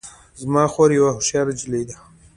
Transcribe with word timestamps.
زما 0.41 0.63
خور 0.73 0.89
یوه 0.97 1.11
هوښیاره 1.15 1.51
نجلۍ 1.57 1.83
ده 1.89 1.95